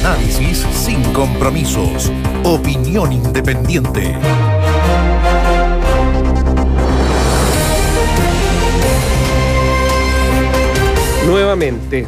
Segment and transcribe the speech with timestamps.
[0.00, 2.12] Análisis sin compromisos.
[2.44, 4.14] Opinión independiente.
[11.26, 12.06] Nuevamente,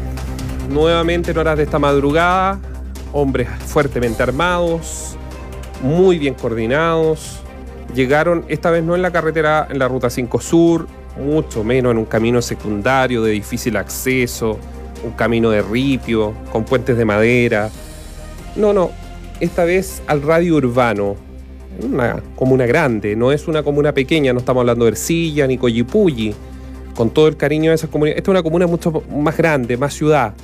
[0.69, 2.61] nuevamente en horas de esta madrugada,
[3.13, 5.17] hombres fuertemente armados,
[5.83, 7.41] muy bien coordinados,
[7.95, 10.87] llegaron, esta vez no en la carretera, en la Ruta 5 Sur,
[11.19, 14.59] mucho menos en un camino secundario de difícil acceso,
[15.05, 17.71] un camino de ripio, con puentes de madera.
[18.57, 18.91] No, no,
[19.41, 21.17] esta vez al radio urbano,
[21.83, 26.35] una comuna grande, no es una comuna pequeña, no estamos hablando de Ercilla ni Coyipulli,
[26.95, 28.19] con todo el cariño de esas comunidades.
[28.19, 30.35] Esta es una comuna mucho más grande, más ciudad.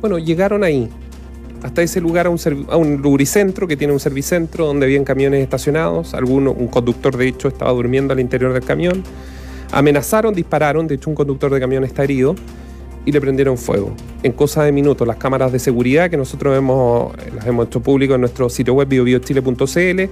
[0.00, 0.88] Bueno, llegaron ahí,
[1.62, 2.38] hasta ese lugar a un,
[2.70, 3.02] a un
[3.68, 6.14] que tiene un servicentro donde habían camiones estacionados.
[6.14, 9.02] Alguno, un conductor, de hecho, estaba durmiendo al interior del camión.
[9.70, 10.86] Amenazaron, dispararon.
[10.86, 12.34] De hecho, un conductor de camión está herido
[13.04, 13.92] y le prendieron fuego.
[14.22, 18.14] En cosa de minutos, las cámaras de seguridad que nosotros hemos, las hemos hecho público
[18.14, 20.10] en nuestro sitio web biobiochile.cl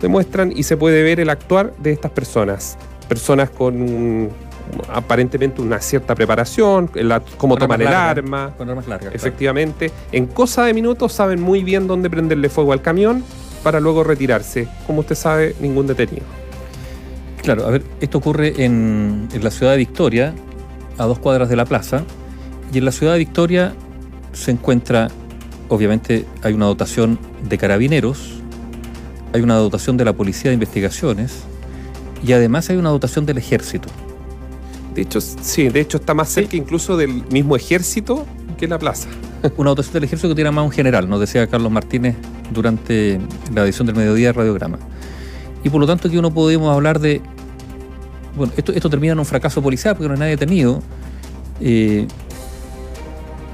[0.00, 2.78] demuestran y se puede ver el actuar de estas personas.
[3.08, 4.30] Personas con
[4.92, 6.90] aparentemente una cierta preparación,
[7.36, 8.52] cómo toman el arma.
[8.56, 9.14] Con armas largas.
[9.14, 9.90] Efectivamente.
[10.12, 13.24] En cosa de minutos saben muy bien dónde prenderle fuego al camión
[13.62, 14.68] para luego retirarse.
[14.86, 16.26] Como usted sabe, ningún detenido.
[17.42, 20.34] Claro, a ver, esto ocurre en, en la ciudad de Victoria,
[20.98, 22.04] a dos cuadras de la plaza.
[22.72, 23.74] Y en la ciudad de Victoria
[24.32, 25.08] se encuentra,
[25.68, 28.42] obviamente, hay una dotación de carabineros,
[29.32, 31.44] hay una dotación de la Policía de Investigaciones
[32.26, 33.88] y además hay una dotación del Ejército.
[34.94, 38.26] De hecho, sí, de hecho está más cerca incluso del mismo ejército
[38.58, 39.08] que la plaza.
[39.56, 42.16] Una dotación del ejército que tiene más un general, nos decía Carlos Martínez
[42.52, 43.20] durante
[43.54, 44.78] la edición del mediodía de Radiograma.
[45.62, 47.20] Y por lo tanto aquí uno podemos hablar de...
[48.36, 50.82] Bueno, esto, esto termina en un fracaso policial porque no hay nadie detenido.
[51.60, 52.06] Eh,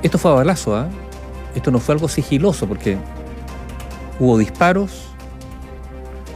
[0.05, 0.87] esto fue a balazo, ¿ah?
[1.55, 2.99] Esto no fue algo sigiloso porque
[4.21, 5.07] hubo disparos,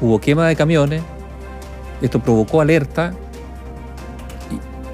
[0.01, 1.03] hubo quema de camiones,
[2.01, 3.13] esto provocó alerta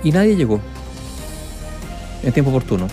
[0.02, 0.60] y, nadie llegó
[2.24, 2.88] en tiempo oportuno.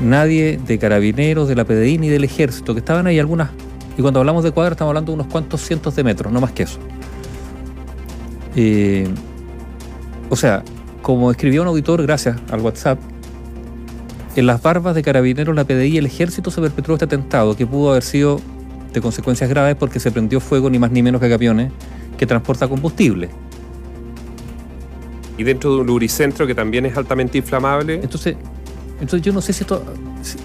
[0.00, 3.50] Nadie de carabineros, de la PDI ni del ejército, que estaban ahí algunas.
[3.98, 6.52] Y cuando hablamos de cuadras, estamos hablando de unos cuantos cientos de metros, no más
[6.52, 6.78] que eso.
[8.56, 9.06] Eh,
[10.30, 10.62] o sea,
[11.02, 12.98] como escribió un auditor, gracias al WhatsApp,
[14.36, 17.66] en las barbas de carabineros, la PDI y el ejército se perpetró este atentado, que
[17.66, 18.40] pudo haber sido
[18.92, 21.70] de consecuencias graves porque se prendió fuego ni más ni menos que camiones
[22.18, 23.28] que transporta combustible.
[25.38, 27.94] Y dentro de un lubricentro que también es altamente inflamable.
[27.94, 28.36] Entonces,
[29.00, 29.82] entonces yo no sé si esto.
[30.22, 30.38] si-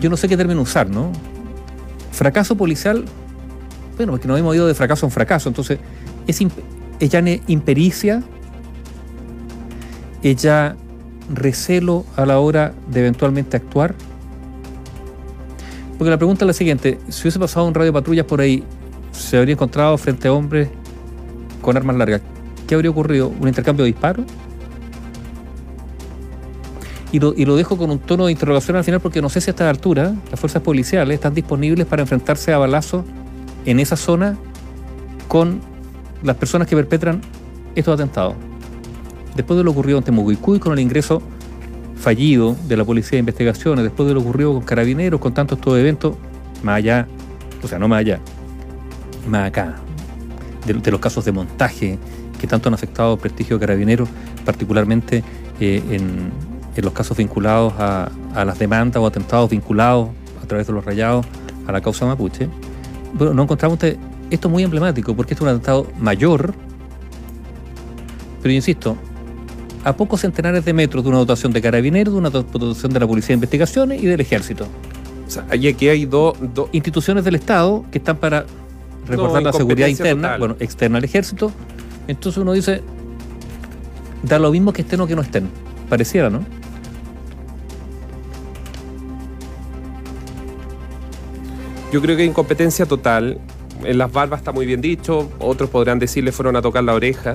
[0.00, 1.10] yo no sé qué término usar, ¿no?
[2.12, 3.04] Fracaso policial.
[3.96, 5.48] Bueno, porque nos hemos ido de fracaso en fracaso.
[5.48, 5.78] Entonces,
[6.26, 8.22] es, imp- ne- impericia,
[10.22, 10.76] es ya
[11.28, 13.94] recelo a la hora de eventualmente actuar.
[15.98, 18.64] Porque la pregunta es la siguiente: si hubiese pasado un radio patrullas por ahí,
[19.12, 20.68] se habría encontrado frente a hombres
[21.62, 22.20] con armas largas.
[22.66, 23.28] ¿Qué habría ocurrido?
[23.28, 24.26] ¿Un intercambio de disparos?
[27.12, 29.40] Y lo, y lo dejo con un tono de interrogación al final porque no sé
[29.40, 33.04] si a esta altura las fuerzas policiales están disponibles para enfrentarse a balazos
[33.64, 34.36] en esa zona
[35.28, 35.60] con
[36.22, 37.20] las personas que perpetran
[37.74, 38.34] estos atentados.
[39.36, 41.20] Después de lo ocurrido en Temuguicuy con el ingreso
[41.94, 46.16] fallido de la Policía de Investigaciones, después de lo ocurrido con Carabineros, con tantos eventos,
[46.62, 47.06] más allá,
[47.62, 48.18] o sea, no más allá,
[49.28, 49.76] más acá,
[50.64, 51.98] de, los casos de montaje
[52.40, 54.08] que tanto han afectado al prestigio de Carabineros,
[54.44, 55.22] particularmente
[55.60, 56.32] eh, en,
[56.82, 58.10] los casos vinculados a,
[58.44, 60.10] las demandas o atentados vinculados
[60.42, 61.24] a través de los rayados
[61.66, 62.48] a la causa mapuche.
[63.14, 63.78] Bueno, no encontramos
[64.30, 66.54] esto muy emblemático porque esto es un atentado mayor,
[68.42, 68.96] pero insisto,
[69.86, 72.98] a pocos centenares de metros de una dotación de carabineros, de una do- dotación de
[72.98, 74.66] la Policía de Investigaciones y del Ejército.
[75.26, 76.36] O sea, y aquí hay dos.
[76.72, 78.46] Instituciones del Estado que están para
[79.06, 80.38] resguardar la seguridad interna, total.
[80.40, 81.52] bueno, externa al Ejército.
[82.08, 82.82] Entonces uno dice,
[84.24, 85.48] da lo mismo que estén o que no estén.
[85.88, 86.40] Pareciera, ¿no?
[91.92, 93.38] Yo creo que hay incompetencia total.
[93.84, 95.30] En las barbas está muy bien dicho.
[95.38, 97.34] Otros podrán decirle fueron a tocar la oreja,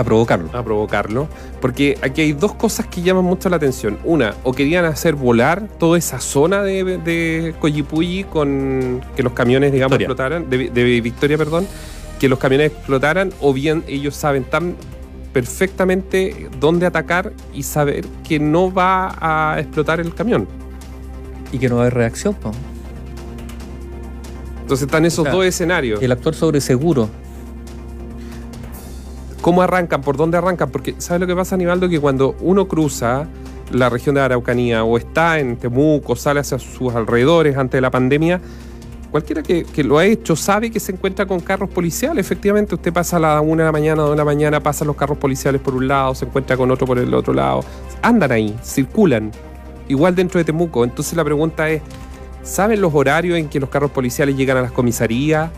[0.00, 0.48] A provocarlo.
[0.56, 1.28] a provocarlo.
[1.60, 3.98] Porque aquí hay dos cosas que llaman mucho la atención.
[4.04, 9.72] Una, o querían hacer volar toda esa zona de, de Coyipulli con que los camiones,
[9.72, 10.38] digamos, Victoria.
[10.38, 11.66] explotaran, de, de Victoria, perdón,
[12.18, 14.74] que los camiones explotaran, o bien ellos saben tan
[15.34, 20.48] perfectamente dónde atacar y saber que no va a explotar el camión.
[21.52, 22.34] Y que no hay reacción.
[22.34, 22.52] po.
[24.62, 26.00] Entonces están esos O sea, dos escenarios.
[26.00, 27.10] El actor sobre seguro.
[29.50, 30.00] ¿Cómo arrancan?
[30.00, 30.70] ¿Por dónde arrancan?
[30.70, 31.88] Porque, ¿sabes lo que pasa, Aníbaldo?
[31.88, 33.26] Que cuando uno cruza
[33.72, 37.90] la región de Araucanía o está en Temuco, sale hacia sus alrededores antes de la
[37.90, 38.40] pandemia,
[39.10, 42.24] cualquiera que, lo ha hecho sabe que se encuentra con carros policiales.
[42.24, 44.94] Efectivamente, usted pasa a la una de la mañana, dos de la mañana, pasan los
[44.94, 47.64] carros policiales por un lado, se encuentra con otro por el otro lado.
[48.02, 49.32] Andan ahí, circulan,
[49.88, 50.84] igual dentro de Temuco.
[50.84, 51.82] Entonces la pregunta es,
[52.44, 55.50] ¿saben los horarios en que los carros policiales llegan a las comisarías?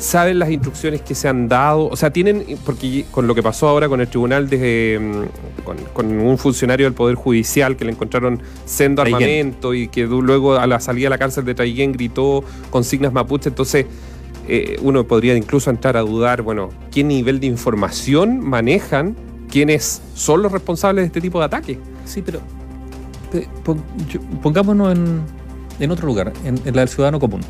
[0.00, 3.68] Saben las instrucciones que se han dado, o sea, tienen, porque con lo que pasó
[3.68, 8.42] ahora con el tribunal, de, mm, con, un funcionario del Poder Judicial que le encontraron
[8.64, 13.12] sendo armamento y que luego a la salida de la cárcel de Traiguén gritó consignas
[13.12, 13.86] mapuche, entonces
[14.48, 19.14] eh, uno podría incluso entrar a dudar, bueno, qué nivel de información manejan
[19.50, 21.78] quienes son los responsables de este tipo de ataques.
[22.06, 22.40] Sí, pero
[24.42, 24.96] pongámonos
[25.78, 27.42] en, otro lugar, en, en la del ciudadano común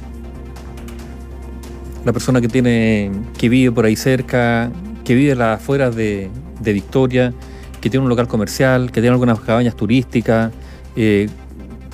[2.04, 4.70] la persona que tiene que vive por ahí cerca,
[5.04, 6.30] que vive a las afueras de,
[6.60, 7.32] Victoria,
[7.80, 10.52] que tiene un local comercial, que tiene algunas cabañas turísticas,
[10.96, 11.28] eh,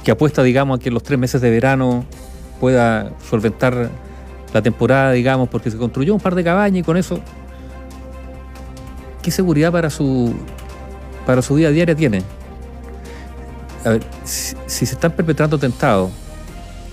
[0.05, 2.05] que apuesta, digamos, a que en los tres meses de verano
[2.61, 3.91] pueda solventar
[4.53, 7.21] la temporada, digamos, porque se construyó un par de cabañas y con eso,
[9.23, 10.35] ¿qué seguridad para su,
[11.27, 12.23] para su vida diaria tiene?
[13.85, 16.11] A ver, si, si se están perpetrando atentados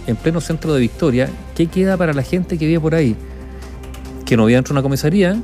[0.08, 3.16] en pleno centro de Victoria, ¿qué queda para la gente que vive por ahí?
[4.26, 5.38] Que no vive dentro de una comisaría,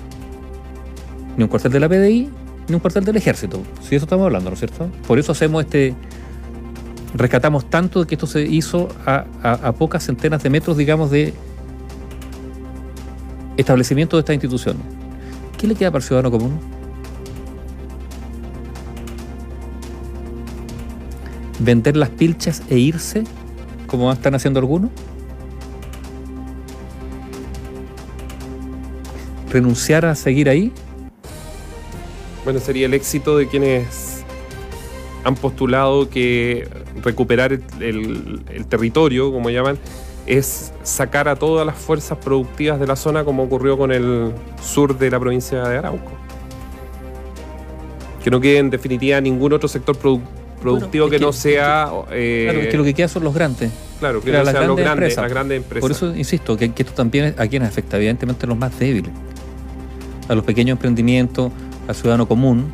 [1.38, 2.30] ni un cuartel de la PDI,
[2.68, 3.62] ni un cuartel del ejército.
[3.82, 4.90] Si eso estamos hablando, ¿no es cierto?
[5.08, 5.96] Por eso hacemos este.
[7.16, 11.34] Rescatamos tanto de que esto se hizo a, pocas centenas de metros, digamos, de
[13.58, 14.78] establecimiento de esta institución.
[15.58, 16.60] ¿Qué le queda para el ciudadano común?
[21.60, 23.24] ¿Vender las pilchas e irse?
[23.90, 24.92] Como están haciendo algunos?
[29.50, 30.72] ¿Renunciar a seguir ahí?
[32.44, 34.24] Bueno, sería el éxito de quienes
[35.24, 36.68] han postulado que
[37.04, 39.78] recuperar el, territorio, como llaman,
[40.26, 44.32] es sacar a todas las fuerzas productivas de la zona como ocurrió con el
[44.62, 46.12] sur de la provincia de Arauco.
[48.24, 51.90] Que no quede en definitiva ningún otro sector productivo productivo que, no sea.
[52.12, 53.72] Eh, claro, es que lo que queda son los grandes.
[54.00, 55.82] Claro, que no sean los grandes, las grandes empresas.
[55.82, 59.12] Por eso insisto, que, esto también a quienes afecta, evidentemente a los más débiles,
[60.28, 61.52] a los pequeños emprendimientos,
[61.88, 62.74] al ciudadano común.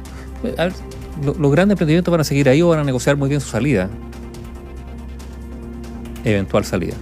[1.23, 3.89] los grandes emprendimientos van a seguir ahí o van a negociar muy bien su salida.
[6.23, 6.95] Eventual salida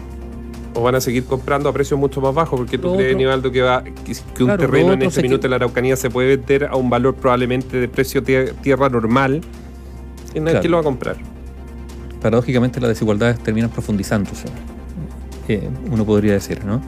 [0.76, 3.62] o van a seguir comprando a precios mucho más bajos, porque tú crees, Nivaldo, que,
[3.62, 6.90] va, que, un terreno en este minuto en la Araucanía se puede vender a un
[6.90, 9.42] valor probablemente de precio tierra normal
[10.34, 11.18] ¿Quién lo va a comprar?
[12.22, 14.46] Paradójicamente las desigualdades terminan profundizándose,
[15.48, 16.82] eh, uno podría decir, ¿no?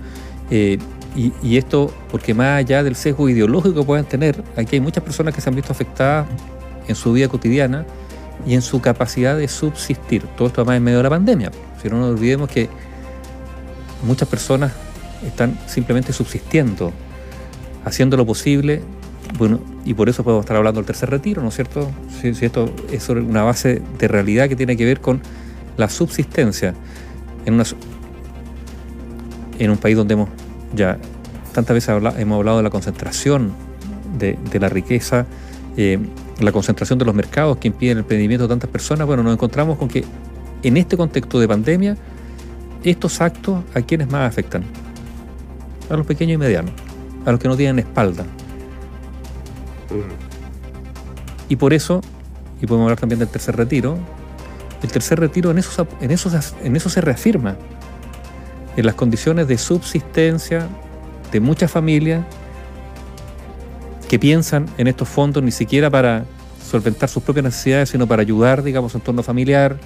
[0.49, 0.77] Eh,
[1.15, 5.33] y, esto, porque más allá del sesgo ideológico que puedan tener, aquí hay muchas personas
[5.33, 6.27] que se han visto afectadas
[6.89, 7.85] en su vida cotidiana
[8.45, 10.23] y en su capacidad de subsistir.
[10.37, 11.51] Todo esto además en medio de la pandemia.
[11.81, 12.67] Si no nos olvidemos que
[14.03, 14.73] muchas personas
[15.25, 16.91] están simplemente subsistiendo,
[17.85, 18.81] haciendo lo posible
[19.37, 21.91] bueno, y por eso podemos estar hablando del tercer retiro, ¿no es cierto?
[22.21, 25.21] Si, esto es una base de realidad que tiene que ver con
[25.77, 26.73] la subsistencia
[27.45, 27.63] en, una,
[29.59, 30.29] en un país donde hemos
[30.73, 30.97] ya
[31.53, 33.53] tantas veces hemos hablado de la concentración
[34.17, 35.25] de, la riqueza,
[35.77, 35.99] eh,
[36.39, 39.77] la concentración de los mercados que impiden el emprendimiento de tantas personas, bueno, nos encontramos
[39.77, 40.03] con que
[40.63, 41.97] en este contexto de pandemia,
[42.83, 44.63] estos actos a quienes más afectan,
[45.89, 46.71] a los pequeños y medianos,
[47.25, 48.25] a los que no tienen espalda,
[51.49, 52.01] y por eso,
[52.61, 53.97] y podemos hablar también del tercer retiro,
[54.81, 56.31] el tercer retiro en eso, en eso,
[56.63, 57.55] en eso se reafirma,
[58.75, 60.67] en las condiciones de subsistencia
[61.31, 62.25] de muchas familias
[64.09, 66.25] que piensan en estos fondos ni siquiera para
[66.63, 69.77] solventar sus propias necesidades, sino para ayudar, digamos, su entorno familiar,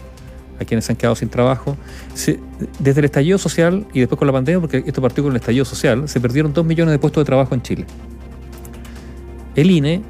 [0.60, 1.78] a quienes se han quedado sin trabajo.
[2.80, 5.66] desde el estallido social y después con la pandemia, porque esto partió con el estallido
[5.66, 7.86] social, se perdieron dos millones de puestos de trabajo en Chile.
[9.60, 10.02] El INE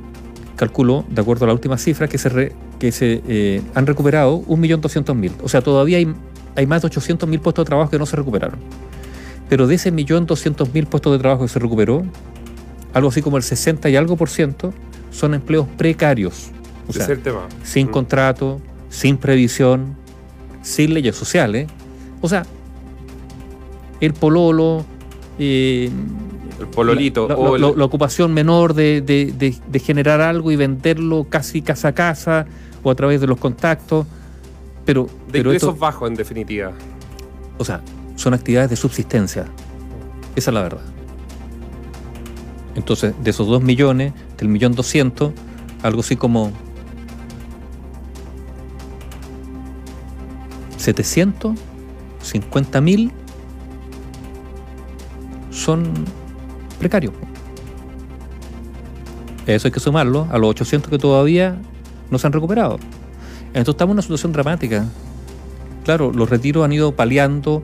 [0.56, 5.32] calculó, de acuerdo a la última cifra, que se, que se eh, han recuperado 1.200.000.
[5.42, 6.14] O sea, todavía hay,
[6.56, 8.60] hay más de 800.000 puestos de trabajo que no se recuperaron.
[9.50, 12.04] Pero de ese 1.200.000 puestos de trabajo que se recuperó,
[12.94, 14.72] algo así como el 60 y algo por ciento
[15.10, 16.52] son empleos precarios.
[16.88, 17.08] O sea,
[17.64, 17.92] sin mm.
[17.92, 19.96] contrato, sin previsión,
[20.62, 21.68] sin leyes sociales.
[22.22, 22.46] O sea,
[24.00, 24.86] el pololo,
[25.40, 25.90] eh,
[26.60, 27.28] el pololito.
[27.28, 32.46] La, o la, ocupación menor de, generar algo y venderlo casi casa a casa
[32.84, 34.06] o a través de los contactos.
[34.86, 36.72] Pero, de ingresos bajos, en definitiva.
[37.58, 37.82] O sea,
[38.16, 39.46] son actividades de subsistencia.
[40.36, 40.82] Esa es la verdad.
[42.76, 45.34] Entonces, de esos dos millones, del millón doscientos,
[45.84, 46.52] algo así como
[50.78, 53.12] 750 mil
[55.52, 55.94] son
[56.80, 57.14] precarios.
[59.46, 61.58] Eso hay que sumarlo a los 800 que todavía
[62.12, 62.80] no se han recuperado.
[63.48, 64.86] Entonces estamos en una situación dramática.
[65.84, 67.62] Claro, los retiros han ido paliando,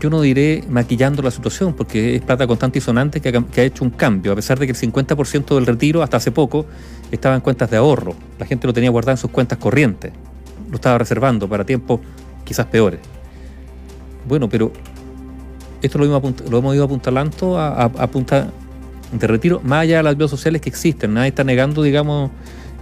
[0.00, 3.60] yo no diré maquillando la situación, porque es plata constante y sonante que ha, que
[3.60, 6.64] ha hecho un cambio, a pesar de que el 50% del retiro hasta hace poco
[7.10, 8.14] estaba en cuentas de ahorro.
[8.38, 10.12] La gente lo tenía guardado en sus cuentas corrientes,
[10.70, 12.00] lo estaba reservando para tiempos
[12.44, 13.00] quizás peores.
[14.26, 14.72] Bueno, pero
[15.82, 18.50] esto lo hemos, ido apuntalando a, a- a punta
[19.12, 21.14] de retiro, más allá de las ayudas sociales que existen.
[21.14, 22.30] Nadie está negando, digamos,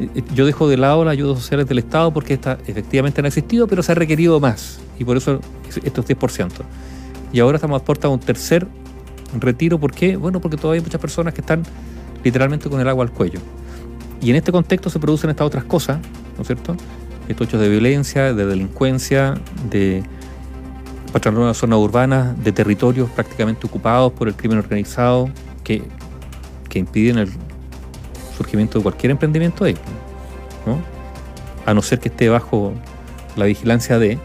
[0.01, 3.27] eh, eh, yo dejo de lado las ayudas sociales del Estado porque esta efectivamente han
[3.27, 4.81] existido, pero se ha requerido más.
[4.99, 6.65] Y por eso es- estos 10%.
[7.33, 8.67] Y ahora estamos a puerta de un tercer
[9.39, 9.79] retiro.
[9.79, 10.17] ¿Por qué?
[10.17, 11.63] Bueno, porque todavía hay muchas personas que están
[12.23, 13.41] literalmente con el agua al cuello.
[14.23, 15.99] Y en este contexto se producen estas otras cosas,
[16.37, 16.75] ¿no es cierto?
[17.29, 19.35] Estos hechos de violencia, de delincuencia,
[19.71, 20.03] de
[21.15, 25.31] patrullar de zonas urbanas, de territorios prácticamente ocupados por el crimen organizado,
[25.63, 25.85] que,
[26.69, 27.29] que impiden el
[28.37, 29.77] surgimiento de cualquier emprendimiento ahí,
[30.67, 30.83] ¿no?
[31.65, 32.73] A no ser que esté bajo
[33.37, 34.19] la vigilancia de,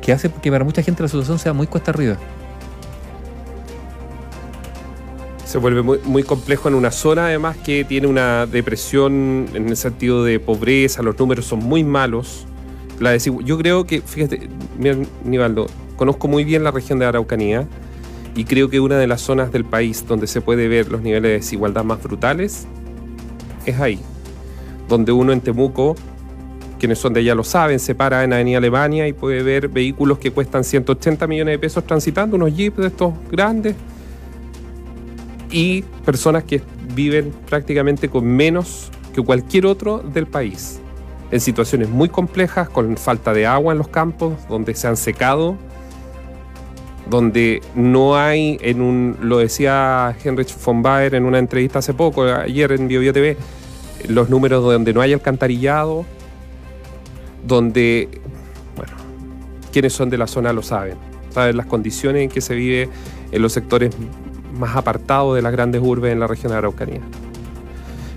[0.00, 2.18] que hace que para mucha gente la situación sea muy cuesta arriba.
[5.44, 9.76] Se vuelve muy, muy complejo en una zona, además, que tiene una depresión en el
[9.76, 12.46] sentido de pobreza, los números son muy malos.
[13.00, 14.48] La Yo creo que, fíjate,
[14.78, 17.66] mira, Nivaldo, conozco muy bien la región de Araucanía
[18.36, 21.22] y creo que una de las zonas del país donde se puede ver los niveles
[21.22, 22.66] de desigualdad más brutales
[23.66, 24.00] es ahí.
[24.88, 25.94] Donde uno en Temuco,
[26.78, 30.18] quienes son de allá lo saben, se para en Avenida Alemania y puede ver vehículos
[30.18, 33.74] que cuestan 180 millones de pesos transitando, unos jeeps de estos grandes,
[35.50, 36.60] y personas que
[36.94, 40.80] viven prácticamente con menos que cualquier otro del país,
[41.34, 45.56] en situaciones muy complejas, con falta de agua en los campos, donde se han secado,
[47.10, 52.70] donde no hay, en lo decía Heinrich von Baer en una entrevista hace poco, ayer
[52.70, 53.36] en BioBio TV,
[54.06, 56.06] los números donde no hay alcantarillado,
[57.44, 58.08] donde,
[58.76, 58.92] bueno,
[59.72, 60.98] quienes son de la zona lo saben,
[61.30, 62.88] saben las condiciones en que se vive
[63.32, 63.92] en los sectores
[64.56, 67.00] más apartados de las grandes urbes en la región de Araucanía.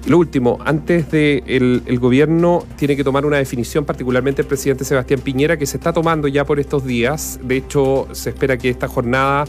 [0.08, 4.86] Lo último, antes de el, el gobierno tiene que tomar una definición, particularmente el presidente
[4.86, 7.42] Sebastián Piñera, que se está tomando ya por estos días.
[7.44, 9.44] De hecho, se espera que esta jornada,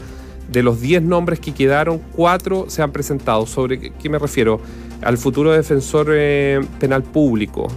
[0.51, 3.45] de los 10 nombres que quedaron, 4 se han presentado.
[3.45, 4.59] ¿Sobre qué, me refiero?
[5.01, 7.69] Al futuro defensor eh, penal público.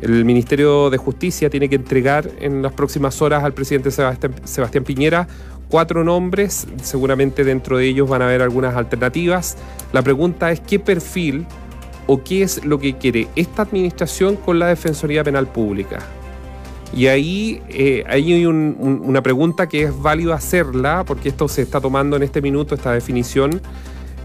[0.00, 4.84] El Ministerio de Justicia tiene que entregar en las próximas horas al presidente Sebastián, Sebastián
[4.84, 5.28] Piñera
[5.70, 9.56] cuatro nombres, seguramente dentro de ellos van a haber algunas alternativas.
[9.92, 11.46] La pregunta es qué perfil
[12.12, 16.00] o qué es lo que quiere esta administración con la Defensoría Penal Pública.
[16.92, 21.62] Y ahí eh, hay un- un- una pregunta que es válido hacerla, porque esto se
[21.62, 23.60] está tomando en este minuto, esta definición,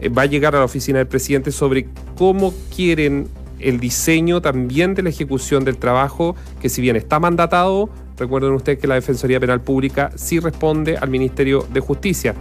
[0.02, 1.86] eh, va a llegar a la oficina del presidente sobre
[2.18, 3.28] cómo quieren
[3.60, 8.80] el diseño también de la ejecución del trabajo, que si bien está mandatado, recuerden ustedes
[8.80, 12.34] que la Defensoría Penal Pública sí responde al Ministerio de Justicia.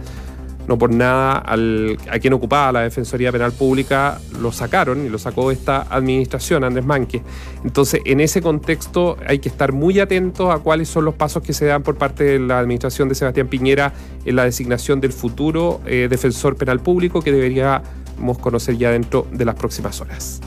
[0.67, 5.19] No por nada al, a quien ocupaba la Defensoría Penal Pública lo sacaron y lo
[5.19, 7.21] sacó esta administración, Andrés Manque.
[7.63, 11.53] Entonces, en ese contexto hay que estar muy atentos a cuáles son los pasos que
[11.53, 13.93] se dan por parte de la administración de Sebastián Piñera
[14.25, 19.45] en la designación del futuro eh, defensor penal público que deberíamos conocer ya dentro de
[19.45, 20.41] las próximas horas.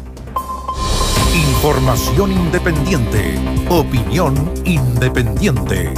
[1.35, 3.35] Información independiente.
[3.69, 4.35] Opinión
[4.65, 5.93] independiente.